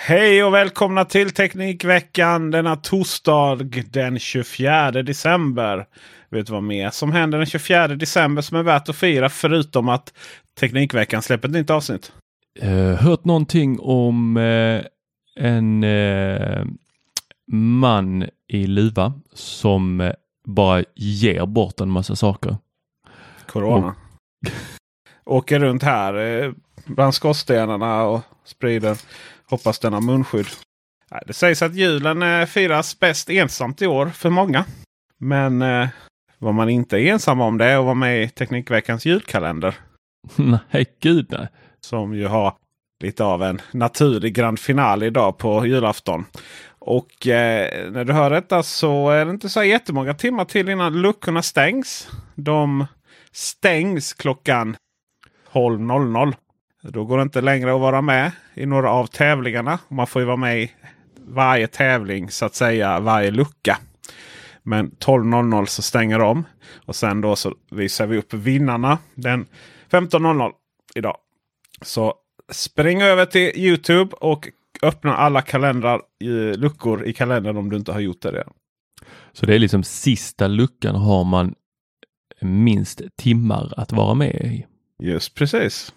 [0.00, 3.56] Hej och välkomna till Teknikveckan denna torsdag
[3.90, 5.86] den 24 december.
[6.30, 9.88] Vet du vad mer som händer den 24 december som är värt att fira förutom
[9.88, 10.12] att
[10.60, 12.12] Teknikveckan släpper ett nytt avsnitt?
[12.62, 14.82] Uh, hört någonting om uh,
[15.36, 16.66] en uh,
[17.52, 20.12] man i luva som
[20.44, 22.56] bara ger bort en massa saker.
[23.46, 23.94] Corona.
[25.24, 25.36] Och...
[25.36, 26.54] Åker runt här
[26.86, 28.96] bland skorstenarna och sprider
[29.50, 30.46] Hoppas den har munskydd.
[31.26, 34.64] Det sägs att julen eh, firas bäst ensamt i år för många.
[35.18, 35.88] Men eh,
[36.38, 39.74] vad man inte är ensam om det är att vara med i Teknikveckans julkalender.
[40.36, 41.48] Nej, gud nej.
[41.80, 42.54] Som ju har
[43.04, 46.24] lite av en naturlig grand final idag på julafton.
[46.78, 51.02] Och eh, när du hör detta så är det inte så jättemånga timmar till innan
[51.02, 52.10] luckorna stängs.
[52.34, 52.86] De
[53.32, 54.76] stängs klockan
[55.52, 56.34] 12.00.
[56.82, 59.78] Då går det inte längre att vara med i några av tävlingarna.
[59.88, 60.72] Man får ju vara med i
[61.16, 63.78] varje tävling så att säga varje lucka.
[64.62, 66.44] Men 12.00 så stänger de.
[66.84, 69.46] Och sen då så visar vi upp vinnarna den
[69.90, 70.52] 15.00
[70.94, 71.16] idag.
[71.82, 72.14] Så
[72.52, 74.48] spring över till Youtube och
[74.82, 78.52] öppna alla kalendrar, eh, luckor i kalendern om du inte har gjort det redan.
[79.32, 81.54] Så det är liksom sista luckan har man
[82.40, 84.66] minst timmar att vara med i?
[84.98, 85.94] Just precis.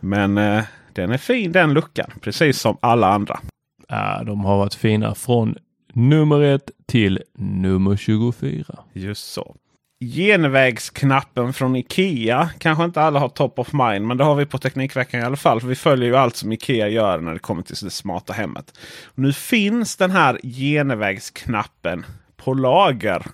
[0.00, 3.40] Men eh, den är fin den luckan, precis som alla andra.
[3.88, 5.56] Ja, de har varit fina från
[5.92, 8.64] nummer ett till nummer 24.
[8.92, 9.56] Just så.
[10.00, 12.50] Genvägsknappen från Ikea.
[12.58, 15.36] Kanske inte alla har top of mind, men det har vi på Teknikveckan i alla
[15.36, 15.60] fall.
[15.60, 18.78] För vi följer ju allt som Ikea gör när det kommer till det smarta hemmet.
[19.14, 22.06] Nu finns den här genvägsknappen
[22.36, 23.26] på lager.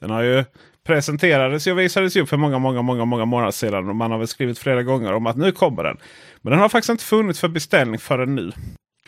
[0.00, 0.44] Den har ju
[0.84, 3.88] presenterades och visades upp för många, många, många, många månader sedan.
[3.88, 5.96] Och man har väl skrivit flera gånger om att nu kommer den.
[6.42, 8.52] Men den har faktiskt inte funnits för beställning förrän nu.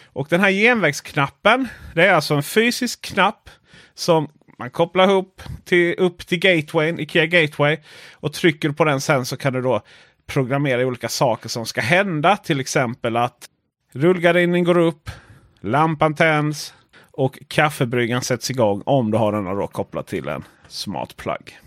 [0.06, 1.68] Och den här genvägsknappen.
[1.94, 3.50] Det är alltså en fysisk knapp
[3.94, 4.28] som
[4.58, 7.78] man kopplar ihop till, upp till gatewayn, Ikea Gateway.
[8.12, 9.82] Och trycker på den sen så kan du då
[10.26, 12.36] programmera olika saker som ska hända.
[12.36, 13.48] Till exempel att
[13.92, 15.10] rullgardinen går upp,
[15.60, 16.74] lampan tänds
[17.10, 21.58] och kaffebryggan sätts igång om du har den då kopplad till en smart plug.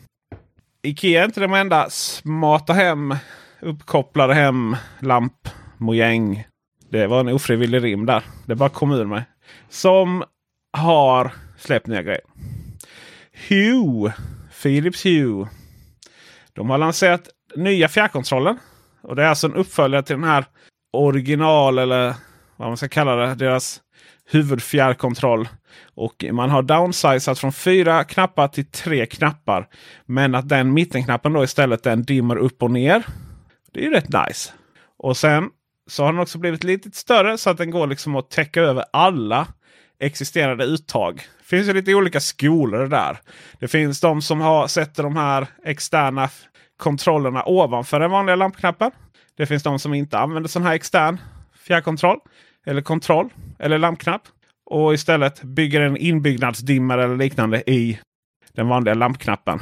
[0.82, 3.16] Ikea är inte de enda smarta hem,
[3.62, 6.48] uppkopplade hem, lampmojäng.
[6.90, 8.24] Det var en ofrivillig rim där.
[8.46, 9.24] Det bara kom ur mig.
[9.70, 10.24] Som
[10.78, 12.22] har släppt nya grejer.
[13.50, 14.14] Hue,
[14.62, 15.48] Philips Hue.
[16.54, 18.60] De har lanserat nya fjärrkontrollen.
[19.02, 20.46] Och det är alltså en uppföljare till den här
[20.94, 22.14] original eller
[22.58, 23.36] vad man ska kalla det.
[23.36, 23.82] Deras
[24.32, 25.48] huvudfjärrkontroll.
[25.96, 29.68] Och man har downsizat från fyra knappar till tre knappar.
[30.06, 33.04] Men att den mittenknappen då istället den dimmer upp och ner.
[33.74, 34.52] Det är ju rätt nice.
[34.98, 35.50] Och sen
[35.88, 38.86] så har den också blivit lite större så att den går liksom att täcka över
[38.94, 39.48] alla
[40.00, 41.16] existerande uttag.
[41.16, 43.18] Det finns ju lite olika skolor där.
[43.60, 46.30] Det finns de som har sätter de här externa
[46.78, 48.92] kontrollerna ovanför den vanliga lampknappen.
[49.38, 51.18] Det finns de som inte använder sån här extern
[51.64, 52.20] fjärrkontroll
[52.66, 53.30] eller kontroll
[53.60, 54.22] eller lampknapp.
[54.66, 58.00] Och istället bygger en inbyggnadsdimmare eller liknande i
[58.54, 59.60] den vanliga lampknappen.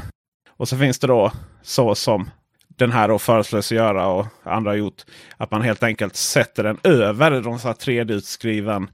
[0.58, 2.30] Och så finns det då så som
[2.78, 5.02] den här då föreslås göra och andra har gjort.
[5.38, 8.90] Att man helt enkelt sätter den över de här 3D-utskriven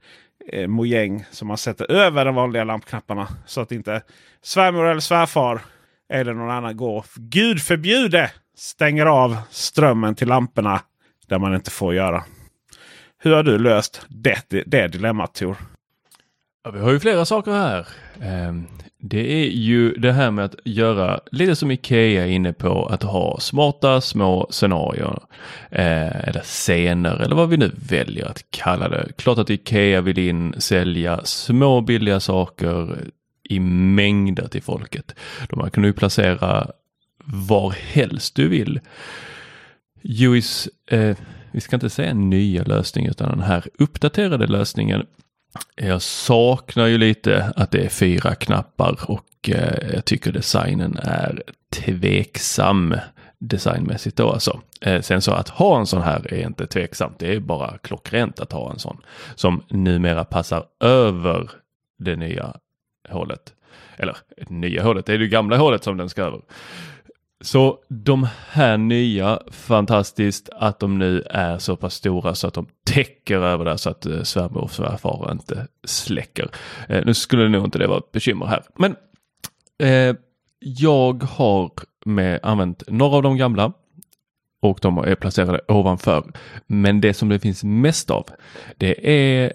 [0.52, 3.28] eh, mojäng som man sätter över de vanliga lampknapparna.
[3.46, 4.02] Så att inte
[4.42, 5.62] svärmor eller svärfar
[6.10, 10.82] eller någon annan går, gud förbjude, stänger av strömmen till lamporna
[11.28, 12.24] där man inte får göra.
[13.26, 15.58] Hur har du löst det, det, det dilemmat Tor?
[16.64, 17.88] Ja, vi har ju flera saker här.
[18.22, 18.68] Ehm,
[18.98, 23.04] det är ju det här med att göra lite som Ikea är inne på att
[23.04, 25.20] ha smarta små scenarier
[25.72, 29.12] eh, eller scener eller vad vi nu väljer att kalla det.
[29.18, 32.98] Klart att Ikea vill in sälja små billiga saker
[33.50, 35.16] i mängder till folket.
[35.50, 36.68] De kan du placera
[37.26, 38.80] var helst du vill.
[40.04, 41.18] UIs, eh,
[41.54, 45.06] vi ska inte säga nya lösning utan den här uppdaterade lösningen
[45.76, 51.44] jag saknar ju lite att det är fyra knappar och eh, jag tycker designen är
[51.76, 52.96] tveksam
[53.40, 54.62] designmässigt då alltså.
[54.82, 57.20] Eh, sen så att ha en sån här är inte tveksamt.
[57.20, 58.98] Det är bara klockrent att ha en sån
[59.36, 61.52] som numera passar över
[62.00, 62.54] det nya
[63.10, 63.54] hålet.
[63.98, 64.18] Eller
[64.48, 66.42] nya hålet, det är det gamla hålet som den ska över.
[67.44, 72.68] Så de här nya, fantastiskt att de nu är så pass stora så att de
[72.86, 76.50] täcker över det så att eh, svärmor och svärfar inte släcker.
[76.90, 78.64] Eh, nu skulle nog inte det vara ett bekymmer här.
[78.76, 78.96] Men
[79.80, 80.16] eh,
[80.60, 81.72] jag har
[82.06, 83.74] med använt några av de gamla
[84.62, 86.32] och de är placerade ovanför.
[86.68, 88.28] Men det som det finns mest av
[88.78, 89.54] det är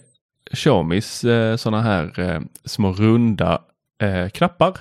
[0.52, 3.62] Xiaomis eh, sådana här eh, små runda
[4.02, 4.76] eh, knappar.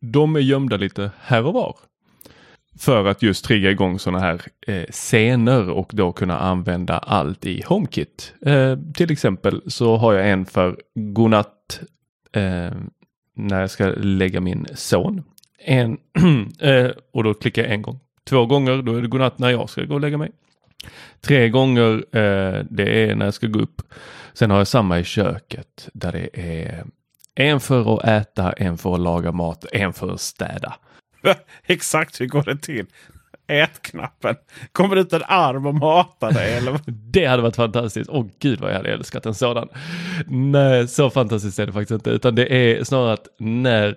[0.00, 1.76] De är gömda lite här och var
[2.78, 7.62] för att just trigga igång sådana här eh, scener och då kunna använda allt i
[7.66, 8.34] HomeKit.
[8.46, 11.80] Eh, till exempel så har jag en för godnatt
[12.32, 12.70] eh,
[13.36, 15.22] när jag ska lägga min son.
[15.64, 15.98] En,
[16.60, 18.00] eh, och då klickar jag en gång.
[18.24, 20.30] Två gånger, då är det godnatt när jag ska gå och lägga mig.
[21.20, 23.82] Tre gånger, eh, det är när jag ska gå upp.
[24.32, 26.84] Sen har jag samma i köket där det är
[27.34, 30.76] en för att äta, en för att laga mat, en för att städa.
[31.66, 32.86] Exakt hur går det till?
[33.46, 34.36] Ät-knappen.
[34.72, 36.54] Kommer det ut en arm och matar dig?
[36.54, 36.80] Eller?
[36.86, 38.10] det hade varit fantastiskt.
[38.10, 39.68] Åh gud vad jag hade älskat en sådan.
[40.26, 42.10] Nej, så fantastiskt är det faktiskt inte.
[42.10, 43.96] Utan det är snarare att när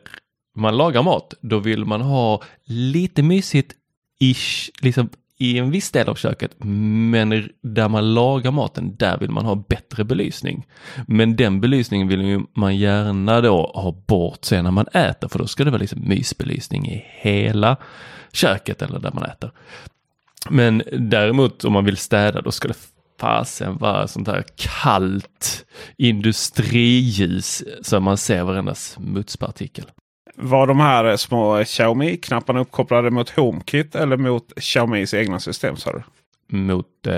[0.56, 3.74] man lagar mat, då vill man ha lite mysigt
[4.20, 5.10] ish, liksom
[5.40, 9.56] i en viss del av köket, men där man lagar maten, där vill man ha
[9.56, 10.68] bättre belysning.
[11.08, 15.48] Men den belysningen vill man gärna då ha bort sen när man äter, för då
[15.48, 17.78] ska det vara liksom mysbelysning i hela
[18.34, 19.52] köket eller där man äter.
[20.50, 22.78] Men däremot om man vill städa, då ska det
[23.20, 25.66] fasen vara sånt här kallt
[25.98, 29.86] industriljus så man ser varenda smutspartikel.
[30.36, 35.76] Var de här små Xiaomi-knapparna uppkopplade mot HomeKit eller mot Xiaomis egna system?
[35.76, 36.04] Sa du?
[36.58, 37.14] Mot eh,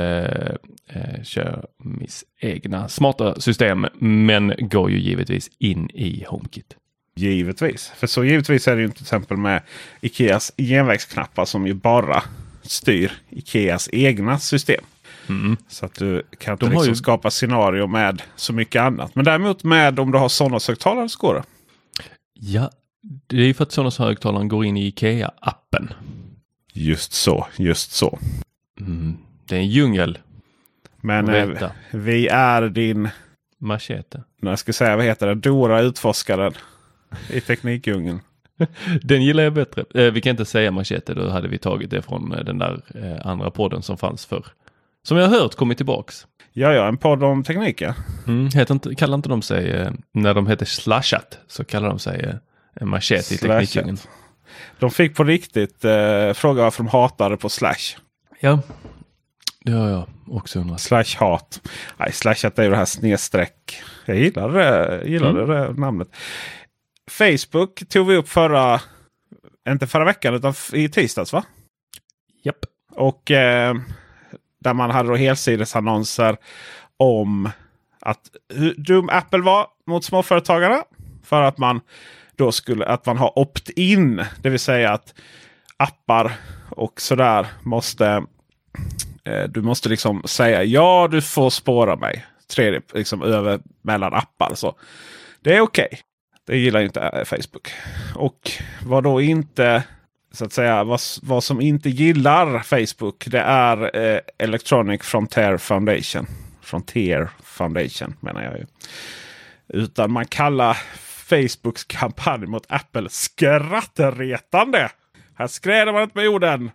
[0.87, 6.75] eh, Xiaomis egna smarta system men går ju givetvis in i HomeKit.
[7.15, 7.91] Givetvis.
[7.95, 9.61] För så givetvis är det ju till exempel med
[10.01, 12.23] Ikeas genvägsknappar som ju bara
[12.61, 14.83] styr Ikeas egna system.
[15.29, 15.57] Mm.
[15.67, 16.95] Så att du kan inte liksom ju...
[16.95, 19.15] skapa scenario med så mycket annat.
[19.15, 21.43] Men däremot med om du har Sonos-högtalare så går det.
[22.33, 22.71] Ja,
[23.27, 25.93] det är för att Sonos högtalaren går in i Ikea-appen.
[26.73, 28.19] Just så, just så.
[28.79, 30.17] Mm, det är en djungel.
[31.01, 33.09] Men eh, vi är din...
[33.57, 34.23] Machete.
[34.41, 35.35] Jag ska säga, vad heter det?
[35.35, 36.53] Dora utforskaren
[37.29, 38.19] i Teknikdjungeln.
[39.01, 39.83] den gillar jag bättre.
[39.93, 42.81] Eh, vi kan inte säga machete, då hade vi tagit det från eh, den där
[42.95, 44.45] eh, andra podden som fanns för.
[45.03, 46.27] Som jag har hört kommit tillbaks.
[46.53, 47.93] Ja, ja, en podd om teknik ja.
[48.27, 51.99] Mm, heter inte, kallar inte de sig, eh, när de heter Slashat, så kallar de
[51.99, 52.35] sig
[52.81, 53.97] en machete i Teknikdjungeln.
[54.79, 57.97] De fick på riktigt eh, fråga varför de hatade på Slash.
[58.39, 58.59] Ja,
[59.65, 60.81] det har jag också undrat.
[60.81, 61.61] Slash hat.
[61.97, 63.81] Nej, slashat är ju det här snedstreck.
[64.05, 65.49] Jag gillar det, gillade mm.
[65.49, 66.07] det namnet.
[67.09, 68.81] Facebook tog vi upp förra,
[69.69, 71.43] inte förra veckan utan i tisdags va?
[72.43, 72.65] Japp.
[72.91, 73.75] Och eh,
[74.59, 76.37] där man hade då helsidesannonser
[76.97, 77.49] om
[77.99, 78.21] att
[78.53, 80.83] hur dum Apple var mot småföretagarna.
[81.23, 81.81] För att man
[82.37, 84.25] då skulle att man har opt-in.
[84.41, 85.13] Det vill säga att
[85.77, 86.31] appar
[86.69, 88.25] och sådär måste.
[89.23, 92.25] Eh, du måste liksom säga ja du får spåra mig.
[92.47, 94.51] Tredje, liksom över mellan appar.
[94.55, 94.75] Så
[95.41, 95.87] Det är okej.
[95.91, 95.99] Okay.
[96.47, 97.71] Det gillar inte eh, Facebook.
[98.15, 98.51] Och
[98.85, 99.83] vad då inte
[100.31, 103.25] så att säga vad, vad som inte gillar Facebook.
[103.27, 106.27] Det är eh, Electronic Frontier Foundation.
[106.61, 108.65] Frontier Foundation menar jag ju.
[109.67, 110.77] Utan man kallar
[111.29, 114.89] Facebooks kampanj mot Apple skrattretande.
[115.35, 116.71] Här skräder man inte med orden.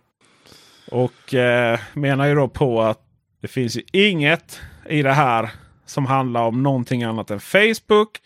[0.91, 2.99] Och eh, menar ju då på att
[3.41, 5.49] det finns ju inget i det här
[5.85, 8.21] som handlar om någonting annat än Facebook.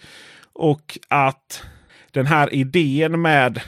[0.53, 1.63] Och att
[2.11, 3.61] den här idén med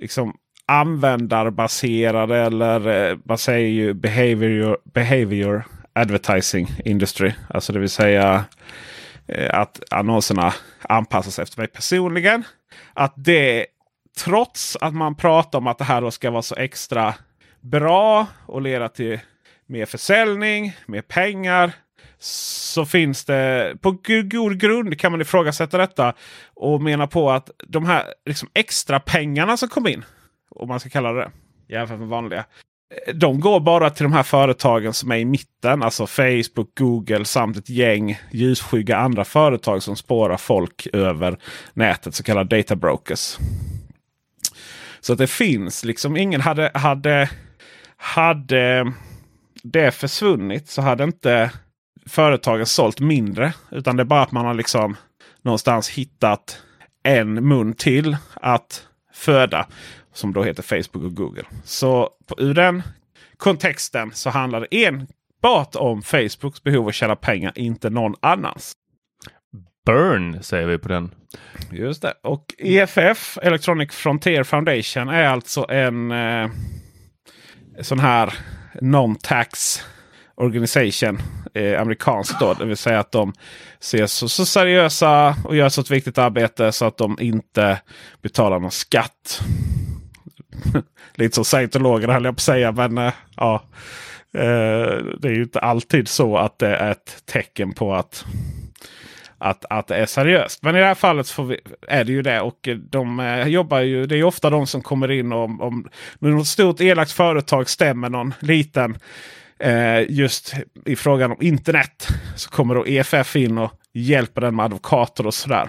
[0.00, 0.36] liksom
[0.66, 7.32] användarbaserade eller eh, man säger ju behavior, behavior advertising industry.
[7.48, 8.44] Alltså det vill säga
[9.28, 12.44] Eh, att annonserna anpassas efter mig personligen.
[12.94, 13.66] Att det
[14.24, 17.14] trots att man pratar om att det här då ska vara så extra
[17.60, 19.20] bra och leda till
[19.66, 21.72] mer försäljning, mer pengar.
[22.20, 26.14] Så finns det på god grund kan man ifrågasätta detta
[26.54, 30.04] och mena på att de här liksom extra pengarna som kom in,
[30.50, 31.30] om man ska kalla det
[31.68, 32.44] jämfört med vanliga.
[32.90, 35.82] Eh, de går bara till de här företagen som är i mitten.
[35.82, 41.38] Alltså Facebook, Google samt ett gäng ljusskygga andra företag som spårar folk över
[41.74, 42.14] nätet.
[42.14, 43.36] Så kallade data brokers.
[45.00, 47.30] Så att det finns liksom ingen hade, hade,
[47.96, 48.92] hade
[49.62, 51.50] det försvunnit så hade inte
[52.06, 53.52] företagen sålt mindre.
[53.70, 54.96] Utan det är bara att man har liksom
[55.42, 56.62] någonstans hittat
[57.02, 59.66] en mun till att föda.
[60.18, 61.44] Som då heter Facebook och Google.
[61.64, 62.82] Så på, ur den
[63.36, 68.72] kontexten så handlar det enbart om Facebooks behov att tjäna pengar, inte någon annans.
[69.86, 71.14] Burn säger vi på den.
[71.72, 72.14] Just det.
[72.22, 76.50] Och EFF, Electronic Frontier Foundation, är alltså en eh,
[77.80, 78.34] sån här
[78.80, 79.82] non-tax
[80.34, 81.18] organisation.
[81.54, 82.54] Eh, amerikansk då.
[82.54, 83.32] Det vill säga att de
[83.80, 87.80] ser så, så seriösa och gör så ett viktigt arbete så att de inte
[88.22, 89.42] betalar någon skatt.
[91.14, 92.72] Lite som scientologerna höll jag på att säga.
[92.72, 93.62] Men eh, ja,
[94.34, 98.24] eh, det är ju inte alltid så att det är ett tecken på att
[99.38, 100.62] att, att det är seriöst.
[100.62, 102.40] Men i det här fallet vi, är det ju det.
[102.40, 105.88] Och de eh, jobbar ju, det är ofta de som kommer in om, om
[106.18, 108.98] något stort elakt företag stämmer någon liten
[109.58, 112.08] eh, just i frågan om internet.
[112.36, 115.68] Så kommer då EFF in och hjälper den med advokater och sådär.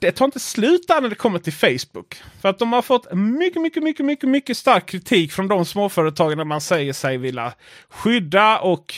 [0.00, 2.22] Det tar inte slut där när det kommer till Facebook.
[2.40, 6.48] För att de har fått mycket, mycket, mycket, mycket, mycket stark kritik från de småföretagen
[6.48, 7.52] man säger sig vilja
[7.88, 8.94] skydda och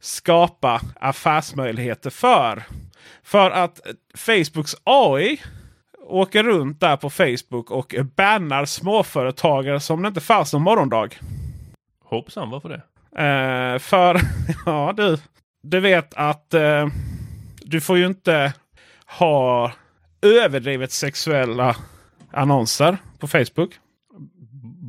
[0.00, 2.62] skapa affärsmöjligheter för.
[3.22, 3.80] För att
[4.14, 5.40] Facebooks AI
[6.06, 11.08] åker runt där på Facebook och bannar småföretagare som det inte fanns någon morgondag.
[12.04, 12.82] Hoppsan, varför det?
[13.22, 14.20] Eh, för,
[14.66, 15.18] ja du.
[15.62, 16.86] Du vet att eh,
[17.62, 18.52] du får ju inte
[19.06, 19.72] ha
[20.24, 21.76] överdrivet sexuella
[22.32, 23.70] annonser på Facebook.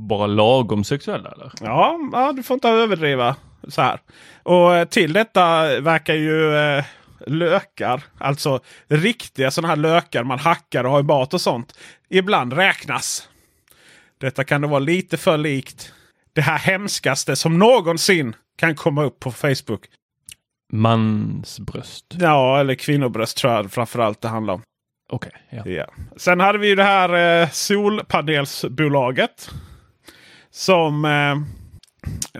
[0.07, 1.51] Bara lagom sexuella eller?
[1.61, 3.35] Ja, ja du får inte överdriva
[3.67, 3.99] så här.
[4.43, 6.85] Och till detta verkar ju eh,
[7.27, 11.77] lökar, alltså riktiga sådana här lökar man hackar och har i mat och sånt,
[12.09, 13.29] ibland räknas.
[14.17, 15.93] Detta kan då vara lite för likt
[16.33, 19.85] det här hemskaste som någonsin kan komma upp på Facebook.
[20.73, 22.05] Mansbröst.
[22.19, 24.61] Ja, eller kvinnobröst tror jag framförallt det handlar om.
[25.09, 25.31] Okej.
[25.49, 25.67] ja.
[25.67, 25.89] yeah.
[26.17, 29.49] Sen hade vi ju det här eh, solpanelsbolaget.
[30.51, 31.35] Som eh,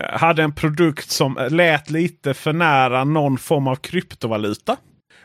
[0.02, 4.76] hade en produkt som lät lite för nära någon form av kryptovaluta.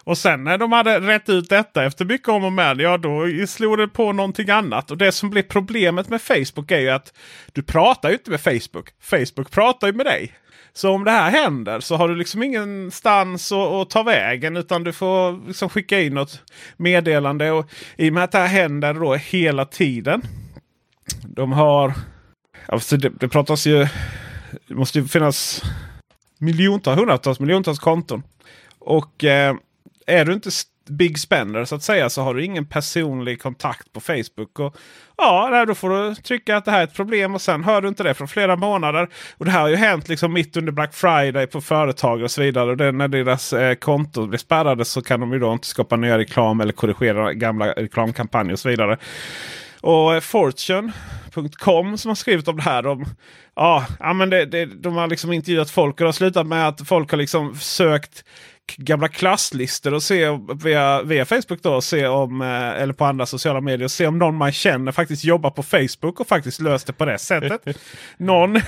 [0.03, 3.27] Och sen när de hade rätt ut detta efter mycket om och men, ja då
[3.47, 4.91] slog det på någonting annat.
[4.91, 7.13] Och det som blir problemet med Facebook är ju att
[7.51, 8.89] du pratar ju inte med Facebook.
[9.01, 10.33] Facebook pratar ju med dig.
[10.73, 14.83] Så om det här händer så har du liksom ingenstans att, att ta vägen utan
[14.83, 16.41] du får liksom skicka in något
[16.77, 17.51] meddelande.
[17.51, 20.21] Och I och med att det här händer då hela tiden.
[21.23, 21.93] De har...
[22.65, 23.87] Alltså det, det pratas ju...
[24.67, 25.63] Det måste ju finnas
[26.37, 28.23] miljontals, hundratals, miljontals konton.
[28.79, 29.55] Och eh,
[30.07, 30.49] är du inte
[30.89, 34.59] big spender så att säga så har du ingen personlig kontakt på Facebook.
[34.59, 34.77] Och
[35.23, 37.87] Ja, då får du trycka att det här är ett problem och sen hör du
[37.87, 39.09] inte det från flera månader.
[39.37, 42.41] Och det här har ju hänt liksom mitt under Black Friday på företag och så
[42.41, 42.71] vidare.
[42.71, 45.95] Och det, när deras eh, konton blir spärrade så kan de ju då inte skapa
[45.95, 48.97] nya reklam eller korrigera gamla reklamkampanjer och så vidare.
[49.81, 52.83] Och eh, Fortune.com som har skrivit om det här.
[52.83, 53.05] De,
[53.55, 53.85] ja,
[54.15, 57.11] men det, det, de har liksom intervjuat folk och det har slutat med att folk
[57.11, 58.25] har liksom sökt
[58.77, 61.81] gamla klasslistor och se via, via Facebook då.
[61.81, 63.83] Se om, eh, eller på andra sociala medier.
[63.83, 67.05] och Se om någon man känner faktiskt jobbar på Facebook och faktiskt löst det på
[67.05, 67.77] det sättet.
[68.17, 68.59] någon,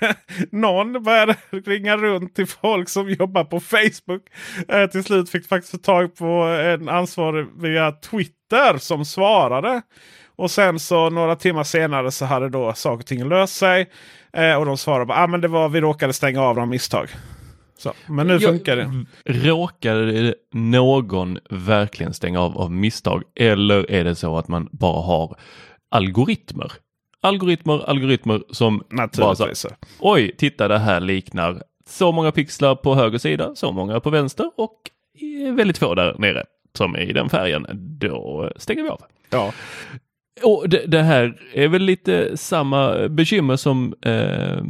[0.52, 4.22] någon började ringa runt till folk som jobbar på Facebook.
[4.68, 9.82] Eh, till slut fick faktiskt få tag på en ansvarig via Twitter som svarade.
[10.36, 13.90] Och sen så några timmar senare så hade då saker och ting löst sig.
[14.32, 16.68] Eh, och de svarade bara ah, men det var vi råkade stänga av dem av
[16.68, 17.08] misstag.
[17.78, 19.04] Så, men nu funkar det.
[19.24, 25.36] Råkade någon verkligen stänga av av misstag eller är det så att man bara har
[25.88, 26.72] algoritmer?
[27.20, 28.82] Algoritmer, algoritmer som
[29.18, 29.68] bara så.
[29.98, 34.50] Oj, titta det här liknar så många pixlar på höger sida, så många på vänster
[34.56, 34.78] och
[35.56, 36.44] väldigt få där nere
[36.76, 37.66] som är i den färgen.
[37.98, 39.02] Då stänger vi av.
[39.30, 39.52] Ja.
[40.42, 44.62] Och det, det här är väl lite samma bekymmer som eh,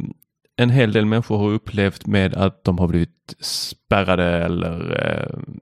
[0.57, 5.53] en hel del människor har upplevt med att de har blivit spärrade eller eh,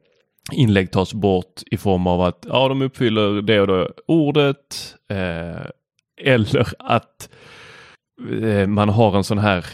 [0.52, 5.66] inlägg tas bort i form av att ja, de uppfyller det och det ordet eh,
[6.22, 7.30] eller att
[8.42, 9.66] eh, man har en sån här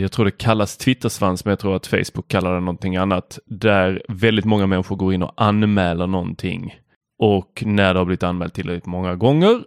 [0.00, 4.02] jag tror det kallas Twittersvans, men jag tror att Facebook kallar det någonting annat, där
[4.08, 6.74] väldigt många människor går in och anmäler någonting.
[7.18, 9.62] Och när det har blivit anmält tillräckligt många gånger,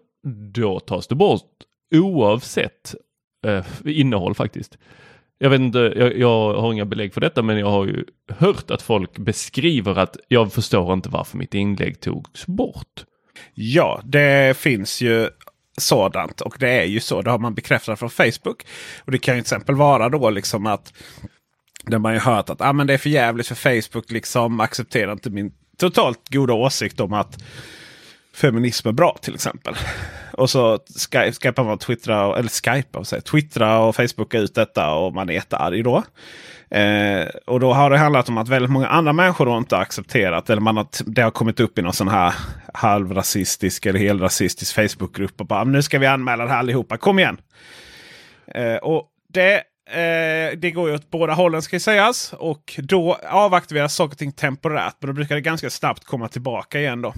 [0.53, 1.51] då tas det bort
[1.95, 2.95] oavsett
[3.45, 4.77] eh, innehåll faktiskt.
[5.37, 8.05] Jag vet inte, jag, jag har inga belägg för detta, men jag har ju
[8.37, 13.05] hört att folk beskriver att jag förstår inte varför mitt inlägg togs bort.
[13.53, 15.29] Ja, det finns ju
[15.77, 17.21] sådant och det är ju så.
[17.21, 18.65] Det har man bekräftat från Facebook.
[19.05, 20.93] Och det kan ju till exempel vara då liksom att
[21.83, 25.11] där man ju hört att ah, men det är för jävligt för Facebook liksom accepterar
[25.11, 27.43] inte min totalt goda åsikt om att
[28.33, 29.75] feminism är bra till exempel.
[30.37, 30.79] Och så
[31.11, 35.33] sky- skypar man twittra, eller skypar, vad twittra och facebooka ut detta och man är
[35.33, 36.03] jättearg då.
[36.77, 40.49] Eh, och då har det handlat om att väldigt många andra människor har inte accepterat.
[40.49, 42.33] Eller man har, det har kommit upp i någon sån här
[42.73, 45.41] halvrasistisk eller helrasistisk Facebookgrupp.
[45.41, 46.97] Och bara nu ska vi anmäla det här allihopa.
[46.97, 47.37] Kom igen!
[48.47, 49.55] Eh, och det,
[49.89, 52.33] eh, det går ju åt båda hållen ska sägas.
[52.33, 54.95] Och då avaktiveras saker och ting temporärt.
[54.99, 57.13] Men då brukar det ganska snabbt komma tillbaka igen då.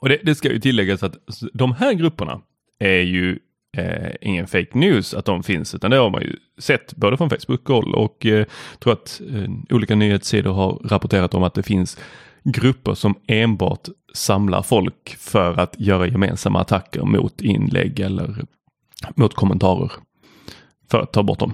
[0.00, 1.16] Och det, det ska ju tilläggas att
[1.52, 2.40] de här grupperna
[2.78, 3.38] är ju
[3.76, 7.30] eh, ingen fake news att de finns, utan det har man ju sett både från
[7.30, 8.46] Facebook håll och eh,
[8.78, 11.98] tror att eh, olika nyhetssidor har rapporterat om att det finns
[12.44, 18.44] grupper som enbart samlar folk för att göra gemensamma attacker mot inlägg eller
[19.14, 19.92] mot kommentarer
[20.90, 21.52] för att ta bort dem.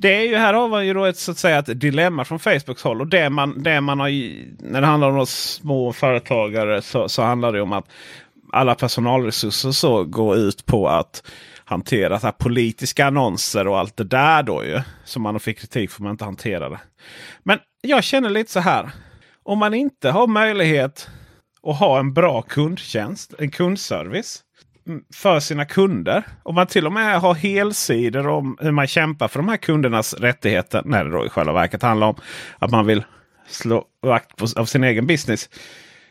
[0.00, 2.38] Det är ju här har man ju då ett, så att säga, ett dilemma från
[2.38, 3.00] Facebooks håll.
[3.00, 4.08] Och det man, det man har,
[4.70, 7.86] när det handlar om små företagare så, så handlar det om att
[8.52, 11.22] alla personalresurser så går ut på att
[11.64, 14.80] hantera så här politiska annonser och allt det där då ju.
[15.04, 16.80] Som man fick kritik för att man inte hanterade.
[17.42, 18.90] Men jag känner lite så här.
[19.42, 21.08] Om man inte har möjlighet
[21.62, 24.42] att ha en bra kundtjänst, en kundservice
[25.14, 26.22] för sina kunder.
[26.42, 30.14] Om man till och med har helsidor om hur man kämpar för de här kundernas
[30.14, 30.82] rättigheter.
[30.84, 32.16] När det då i själva verket handlar om
[32.58, 33.04] att man vill
[33.48, 35.50] slå vakt på, av sin egen business.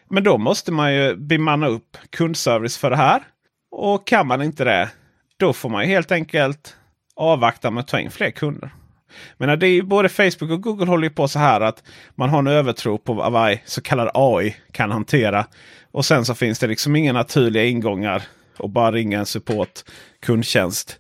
[0.10, 3.22] Men då måste man ju bemanna upp kundservice för det här.
[3.72, 4.90] Och kan man inte det,
[5.38, 6.76] då får man ju helt enkelt
[7.16, 8.70] avvakta med att ta in fler kunder.
[9.38, 11.84] Men det är ju både Facebook och Google håller ju på så här att
[12.16, 15.46] man har en övertro på vad varje så kallad AI kan hantera.
[15.92, 18.24] Och sen så finns det liksom inga naturliga ingångar
[18.60, 19.84] och bara ringa en support
[20.22, 21.00] kundtjänst.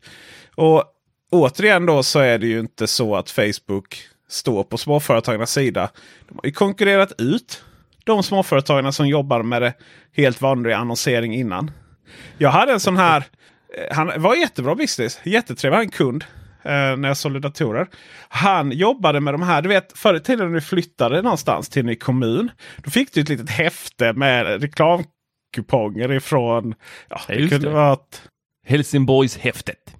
[0.56, 0.84] Och
[1.32, 3.98] återigen då så är det ju inte så att Facebook
[4.30, 5.89] står på småföretagarnas sida.
[6.30, 7.63] De har ju konkurrerat ut
[8.04, 9.74] de småföretagarna som jobbar med det
[10.15, 11.72] helt vanliga annonsering innan.
[12.38, 13.24] Jag hade en sån här.
[13.78, 15.20] Eh, han var jättebra business.
[15.24, 15.80] Jättetrevlig.
[15.80, 16.24] En kund.
[16.63, 17.88] Eh, när jag sålde datorer.
[18.30, 19.62] Han jobbade med de här.
[19.62, 22.52] Du vet förr i tiden när du flyttade någonstans till en ny kommun.
[22.84, 25.04] Då fick du ett litet häfte med reklam
[25.58, 26.76] reklamkuponger ifrån.
[27.10, 27.74] Ja, det Just kunde det.
[27.74, 28.22] vara ett,
[28.65, 29.96] Helsingborgshäftet.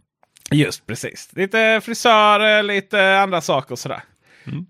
[0.52, 1.30] Just precis.
[1.36, 4.02] Lite frisörer, lite andra saker och sådär.
[4.46, 4.66] Mm.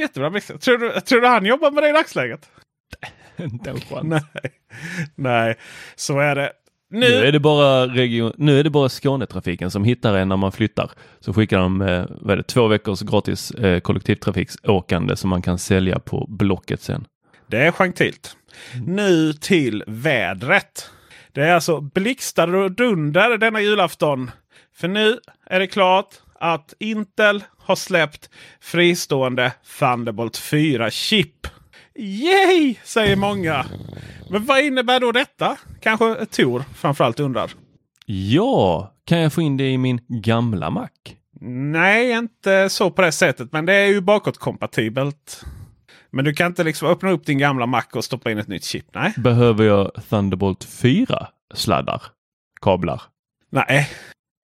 [0.00, 0.64] Jättebra business.
[0.64, 2.50] Tror du, tror du han jobbar med det i dagsläget?
[3.36, 4.04] Inte en chans.
[4.04, 4.22] Nej,
[5.14, 5.54] Nej.
[5.96, 6.52] så är det.
[6.90, 10.36] Nu, Nu är det bara region, nu är det bara Skånetrafiken som hittar en när
[10.36, 10.90] man flyttar.
[11.20, 15.98] Så skickar de eh, vad det, två veckors gratis eh, kollektivtrafiksåkande som man kan sälja
[15.98, 17.04] på Blocket sen.
[17.54, 18.36] Det är gentilt.
[18.86, 20.90] Nu till vädret.
[21.32, 24.30] Det är alltså blixtar och dunder denna julafton.
[24.76, 26.08] För nu är det klart
[26.40, 31.46] att Intel har släppt fristående Thunderbolt 4-chip.
[31.98, 32.74] Yay!
[32.84, 33.66] säger många.
[34.30, 35.56] Men vad innebär då detta?
[35.80, 37.50] Kanske Tor framförallt undrar.
[38.06, 40.88] Ja, kan jag få in det i min gamla Mac?
[41.40, 43.52] Nej, inte så på det sättet.
[43.52, 45.44] Men det är ju bakåtkompatibelt.
[46.14, 48.64] Men du kan inte liksom öppna upp din gamla Mac och stoppa in ett nytt
[48.64, 48.86] chip.
[48.92, 49.14] Nej.
[49.16, 52.02] Behöver jag Thunderbolt 4 sladdar?
[52.60, 53.02] Kablar?
[53.50, 53.90] Nej.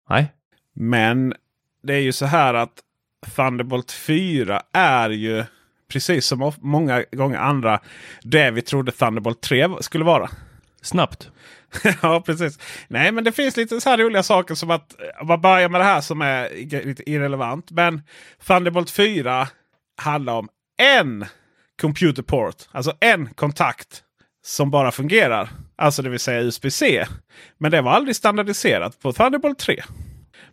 [0.10, 0.34] Nej.
[0.76, 1.34] Men
[1.84, 2.74] det är ju så här att
[3.36, 5.44] Thunderbolt 4 är ju
[5.88, 7.80] precis som många gånger andra
[8.24, 10.30] det vi trodde Thunderbolt 3 skulle vara.
[10.82, 11.32] Snabbt.
[12.02, 12.60] ja, precis.
[12.88, 15.86] Nej, men det finns lite så här roliga saker som att man börjar med det
[15.86, 16.50] här som är
[16.86, 17.72] lite irrelevant.
[17.72, 18.02] Men
[18.48, 19.48] Thunderbolt 4
[19.98, 21.26] handlar om en
[21.82, 24.04] computer port, alltså en kontakt
[24.46, 25.50] som bara fungerar.
[25.76, 27.06] Alltså det vill säga USB-C.
[27.58, 29.84] Men det var aldrig standardiserat på Thunderbolt 3.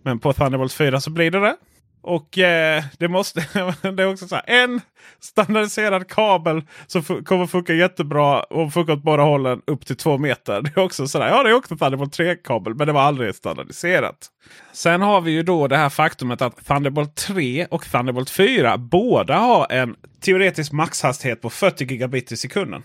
[0.03, 1.57] Men på Thunderbolt 4 så blir det det.
[2.03, 3.41] Och eh, det måste
[3.83, 4.81] det är också så här, en
[5.21, 10.63] standardiserad kabel som kommer funka jättebra och funkar åt båda hållen upp till två meter.
[10.71, 14.29] Det är också sådär, ja det är också Thunderbolt 3-kabel men det var aldrig standardiserat.
[14.73, 19.37] Sen har vi ju då det här faktumet att Thunderbolt 3 och Thunderbolt 4 båda
[19.37, 22.83] har en teoretisk maxhastighet på 40 gigabit i sekunden.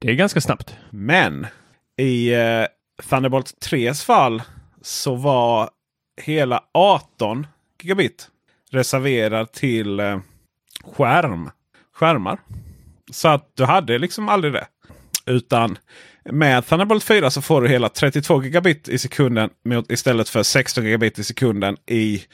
[0.00, 0.76] Det är ganska snabbt.
[0.90, 1.46] Men
[1.98, 2.64] i eh,
[3.10, 4.42] Thunderbolt 3s fall
[4.82, 5.70] så var
[6.22, 7.46] hela 18
[7.82, 8.28] gigabit
[8.70, 10.18] reserverad till eh,
[10.84, 11.50] skärm,
[11.94, 12.38] skärmar.
[13.12, 14.66] Så att du hade liksom aldrig det.
[15.26, 15.78] Utan
[16.24, 20.84] med Thunderbolt 4 så får du hela 32 gigabit i sekunden mot, istället för 16
[20.84, 22.24] gigabit i sekunden i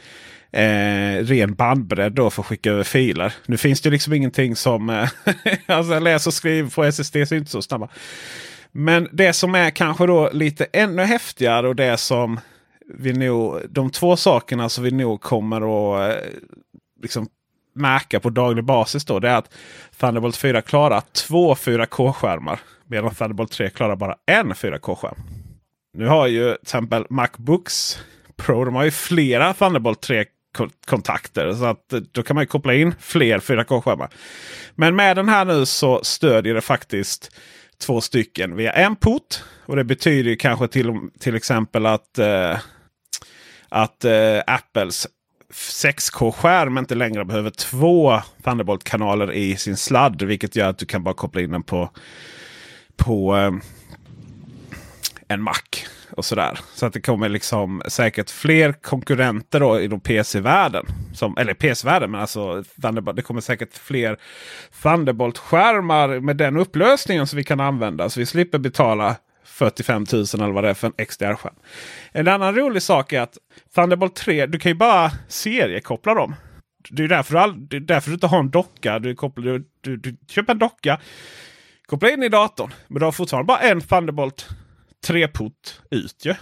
[0.53, 3.35] eh, ren bandbredd då för att skicka över filer.
[3.47, 5.09] Nu finns det liksom ingenting som eh,
[5.66, 7.88] alltså läs och skriv på SSD är inte så snabba.
[8.73, 12.40] Men det som är kanske då lite ännu häftigare och det som
[12.98, 16.28] vi nog, de två sakerna som vi nog kommer att eh,
[17.02, 17.28] liksom
[17.74, 19.18] märka på daglig basis då.
[19.18, 19.55] Det är att
[20.00, 22.61] Thunderbolt 4 klarar två 4K-skärmar.
[22.87, 25.16] Medan Thunderbolt 3 klarar bara en 4K-skärm.
[25.94, 27.98] Nu har ju till exempel Macbooks
[28.37, 31.52] Pro, de har ju flera Thunderbolt 3-kontakter.
[31.52, 34.09] Så att eh, då kan man ju koppla in fler 4K-skärmar.
[34.74, 37.37] Men med den här nu så stödjer det faktiskt
[37.78, 39.42] två stycken via en port.
[39.66, 42.59] Och det betyder ju kanske till, till exempel att, eh,
[43.73, 45.07] att eh, Apples
[45.53, 50.23] 6K-skärm inte längre behöver två Thunderbolt-kanaler i sin sladd.
[50.23, 51.91] Vilket gör att du kan bara koppla in den på,
[52.97, 53.53] på eh,
[55.29, 55.55] en Mac.
[56.17, 56.59] Och sådär.
[56.75, 60.87] Så att det kommer liksom säkert fler konkurrenter då inom PC-världen.
[61.15, 63.17] Som, eller PC-världen, men alltså Thunderbolt.
[63.17, 64.17] Det kommer säkert fler
[64.83, 68.11] Thunderbolt-skärmar med den upplösningen som vi kan använda.
[68.11, 71.55] Så vi slipper betala 45 000 eller vad det är för en XDR-skärm.
[72.12, 73.38] En annan rolig sak är att
[73.74, 76.35] Thunderbolt 3, du kan ju bara seriekoppla dem.
[76.90, 78.98] Det är därför du, all, det är därför du inte har en docka.
[78.98, 81.00] Du, kopplar, du, du, du köper en docka,
[81.87, 82.74] kopplar in i datorn.
[82.88, 84.48] Men du har fortfarande bara en Thunderbolt
[85.07, 86.35] 3-port ut ju.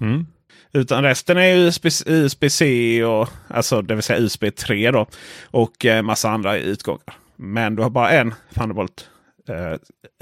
[0.00, 0.26] Mm.
[0.72, 5.06] Utan resten är USB, USB-C och alltså det vill säga USB 3 då.
[5.44, 7.14] Och eh, massa andra utgångar.
[7.36, 9.08] Men du har bara en Thunderbolt
[9.48, 9.78] eh,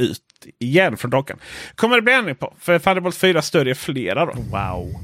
[0.06, 0.22] ut
[0.58, 1.38] igen från dockan.
[1.74, 2.54] Kommer det bli ändring på.
[2.58, 4.32] För Thunderbolt 4 stödjer flera då.
[4.32, 4.94] Wow.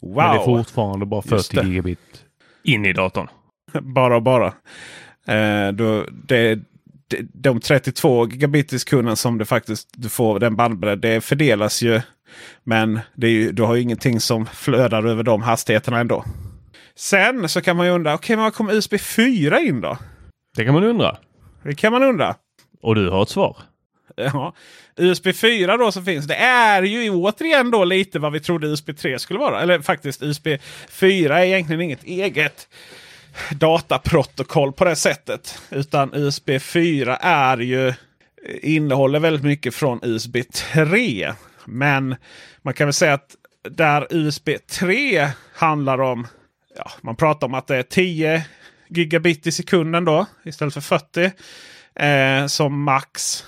[0.00, 0.16] Wow!
[0.16, 1.68] Men det är fortfarande bara Just 40 det.
[1.68, 2.24] gigabit
[2.62, 3.28] in i datorn.
[3.82, 4.46] bara och bara.
[5.26, 6.54] Eh, då, det,
[7.08, 10.98] det, de 32 gigabit i sekunden som du faktiskt du får den bandbredd.
[10.98, 12.00] Det fördelas ju.
[12.64, 16.24] Men det är ju, du har ju ingenting som flödar över de hastigheterna ändå.
[16.96, 19.98] Sen så kan man ju undra, okej okay, men vad kommer USB 4 in då?
[20.56, 21.16] Det kan man undra.
[21.62, 22.34] Det kan man undra.
[22.82, 23.56] Och du har ett svar.
[24.32, 24.54] Ja,
[24.96, 26.26] USB 4 då som finns.
[26.26, 29.62] Det är ju återigen då lite vad vi trodde USB 3 skulle vara.
[29.62, 30.48] Eller faktiskt USB
[30.88, 32.68] 4 är egentligen inget eget
[33.50, 35.62] dataprotokoll på det sättet.
[35.70, 37.92] Utan USB 4 är ju
[38.62, 41.32] innehåller väldigt mycket från USB 3.
[41.64, 42.16] Men
[42.62, 43.36] man kan väl säga att
[43.70, 46.26] där USB 3 handlar om.
[46.76, 48.44] Ja, man pratar om att det är 10
[48.88, 51.30] gigabit i sekunden då istället för 40
[51.94, 53.44] eh, som max.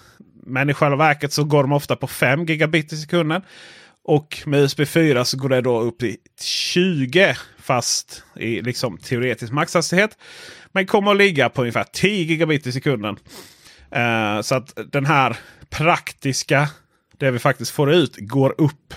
[0.47, 3.43] Men i själva verket så går de ofta på 5 gigabit i sekunden.
[4.05, 9.53] Och med USB 4 så går det då upp till 20 fast i liksom teoretisk
[9.53, 10.19] maxhastighet.
[10.73, 13.17] Men kommer att ligga på ungefär 10 gigabit i sekunden.
[13.97, 15.37] Uh, så att den här
[15.71, 16.69] praktiska,
[17.19, 18.95] det vi faktiskt får ut, går upp.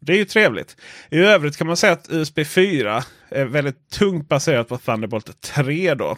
[0.00, 0.76] Det är ju trevligt.
[1.10, 5.94] I övrigt kan man säga att USB 4 är väldigt tungt baserat på Thunderbolt 3.
[5.94, 6.16] då.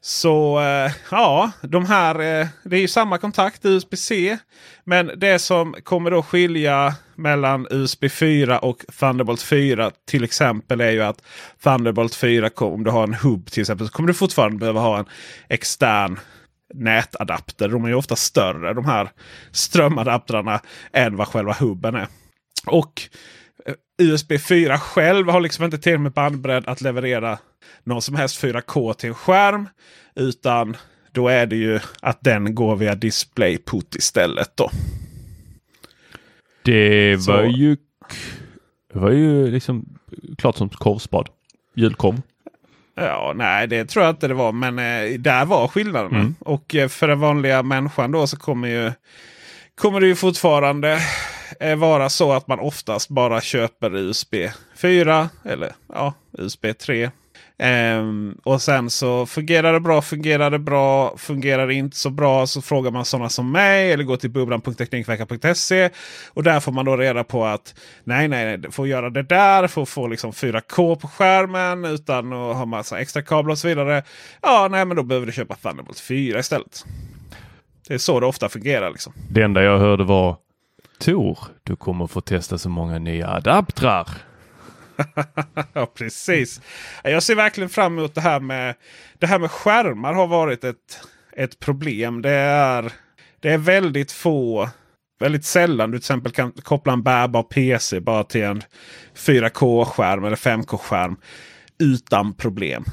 [0.00, 4.38] Så eh, ja, de här, eh, det är ju samma kontakt USB-C.
[4.84, 10.90] Men det som kommer då skilja mellan USB 4 och Thunderbolt 4 till exempel är
[10.90, 11.22] ju att
[11.62, 14.98] Thunderbolt 4, om du har en hubb till exempel, så kommer du fortfarande behöva ha
[14.98, 15.06] en
[15.48, 16.18] extern
[16.74, 17.68] nätadapter.
[17.68, 19.10] De är ju ofta större de här
[19.52, 20.60] strömadaptrarna
[20.92, 22.06] än vad själva hubben är.
[22.66, 23.02] Och
[23.66, 27.38] eh, USB 4 själv har liksom inte till med bandbredd att leverera
[27.84, 29.68] någon som helst 4K till en skärm.
[30.14, 30.76] Utan
[31.12, 34.52] då är det ju att den går via DisplayPut istället.
[34.56, 34.70] då.
[36.62, 37.50] Det var Så.
[37.58, 37.76] ju
[38.92, 39.98] det var ju liksom
[40.38, 41.28] klart som korvspad.
[41.74, 42.22] Julkorv.
[42.94, 44.52] Ja, nej det tror jag inte det var.
[44.52, 46.14] Men eh, där var skillnaden.
[46.14, 46.34] Mm.
[46.40, 48.92] Och eh, för den vanliga människan då så kommer ju
[49.74, 50.98] kommer det ju fortfarande
[51.60, 54.34] Eh, vara så att man oftast bara köper USB
[54.76, 57.10] 4 eller ja, USB 3
[57.60, 62.10] Um, ehm, och sen så fungerar det bra, fungerar det bra, fungerar det inte så
[62.10, 65.90] bra så frågar man sådana som mig eller går till bubblan.teknikveckan.se.
[66.28, 69.66] Och där får man då reda på att nej, nej, nej, får göra det där
[69.66, 73.68] för att få liksom 4K på skärmen utan att ha massa extra kablar och så
[73.68, 74.02] vidare.
[74.42, 76.84] Ja, nej, men då behöver du köpa Thunderbolt 4 istället.
[77.88, 78.90] Det är så det ofta fungerar.
[78.90, 79.12] Liksom.
[79.30, 80.36] Det enda jag hörde var
[80.98, 84.08] Tor, du kommer få testa så många nya adaptrar.
[85.72, 86.60] ja, precis.
[87.04, 88.74] Jag ser verkligen fram emot det här med
[89.18, 91.00] det här med skärmar har varit ett,
[91.36, 92.22] ett problem.
[92.22, 92.92] Det är,
[93.40, 94.68] det är väldigt få,
[95.20, 98.62] väldigt sällan du till exempel kan koppla en bärbar PC bara till en
[99.14, 101.16] 4K-skärm eller 5K-skärm
[101.78, 102.84] utan problem.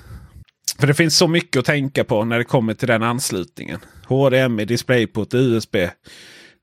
[0.80, 3.80] För det finns så mycket att tänka på när det kommer till den anslutningen.
[4.08, 5.76] HDMI, DisplayPort, USB.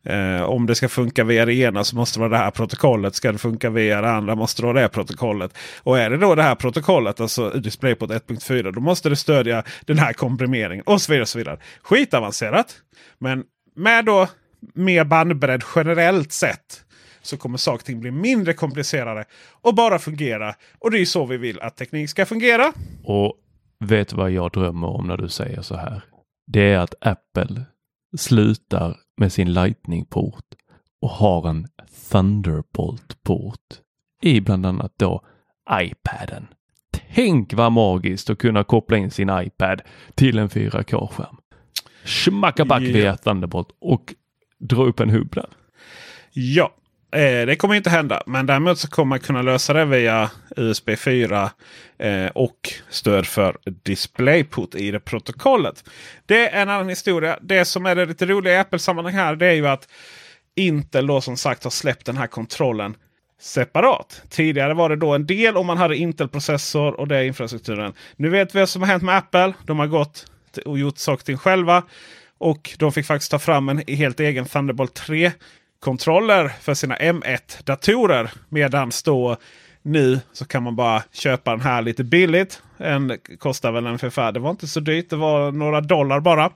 [0.05, 3.15] Eh, om det ska funka via det ena så måste det vara det här protokollet.
[3.15, 5.59] Ska det funka via det andra måste det vara det protokollet.
[5.83, 9.99] Och är det då det här protokollet, alltså DisplayPort 1.4, då måste det stödja den
[9.99, 11.23] här komprimeringen och så vidare.
[11.23, 11.59] Och så vidare.
[11.83, 12.77] Skitavancerat.
[13.19, 13.45] Men
[13.77, 14.29] med då
[14.75, 16.85] mer bandbredd generellt sett
[17.23, 19.25] så kommer saker och ting bli mindre komplicerade
[19.63, 20.55] och bara fungera.
[20.79, 22.73] Och det är så vi vill att teknik ska fungera.
[23.05, 23.35] Och
[23.85, 26.03] vet du vad jag drömmer om när du säger så här?
[26.47, 27.65] Det är att Apple
[28.19, 30.55] slutar med sin Lightning-port
[31.01, 31.67] och har en
[32.11, 33.81] Thunderbolt-port
[34.23, 35.25] i bland annat då
[35.71, 36.47] iPaden.
[37.15, 39.83] Tänk vad magiskt att kunna koppla in sin iPad
[40.15, 41.37] till en 4K-skärm.
[42.05, 42.95] Schmackaback yeah.
[42.95, 44.15] via Thunderbolt och
[44.59, 45.49] dra upp en hubb där.
[46.33, 46.75] Ja,
[47.13, 48.23] Eh, det kommer inte hända.
[48.27, 51.51] Men däremot så kommer man kunna lösa det via USB 4
[51.99, 55.85] eh, och stöd för DisplayPort i det protokollet.
[56.27, 57.39] Det är en annan historia.
[57.43, 59.89] Det som är det lite roliga i Apple-sammanhang här det är ju att
[60.55, 62.97] Intel då som sagt har släppt den här kontrollen
[63.41, 64.23] separat.
[64.29, 67.93] Tidigare var det då en del om man hade Intel-processor och det är infrastrukturen.
[68.17, 69.53] Nu vet vi vad som har hänt med Apple.
[69.67, 70.27] De har gått
[70.65, 71.83] och gjort saker till själva.
[72.39, 75.33] Och de fick faktiskt ta fram en helt egen Thunderbolt 3
[75.83, 78.31] kontroller för sina M1-datorer.
[78.49, 79.37] Medan då
[79.83, 82.63] nu så kan man bara köpa den här lite billigt.
[82.79, 84.33] En kostar väl en förfär.
[84.33, 86.51] det var inte så dyrt, det var några dollar bara.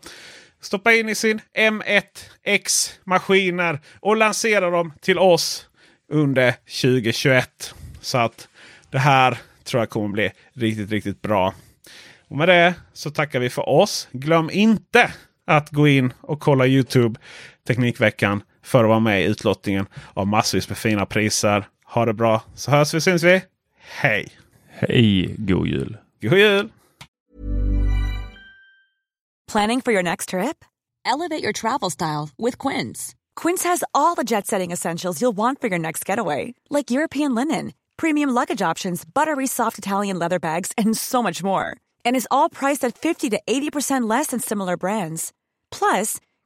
[0.60, 5.66] Stoppa in i sin M1X-maskiner och lansera dem till oss
[6.12, 7.74] under 2021.
[8.00, 8.48] Så att
[8.90, 11.54] det här tror jag kommer bli riktigt, riktigt bra.
[12.28, 14.08] Och med det så tackar vi för oss.
[14.12, 15.10] Glöm inte
[15.46, 17.20] att gå in och kolla Youtube
[17.66, 21.68] Teknikveckan för att vara med i utlottningen av massvis med fina priser.
[21.84, 23.42] Ha det bra så hörs vi syns vi.
[23.78, 24.28] Hej!
[24.68, 25.34] Hej!
[25.38, 25.96] God jul!
[26.20, 26.68] God jul!
[29.52, 30.64] Planning for your next trip?
[31.04, 33.14] Elevate your travel style with Quince.
[33.42, 36.54] Quince has all the jet setting essentials you'll want for your next getaway.
[36.68, 41.76] Like European linen premium luggage options, buttery soft Italian leather bags, and so much more.
[42.04, 45.32] And is all priced at 50 to 80% less than similar brands.
[45.70, 46.20] Plus,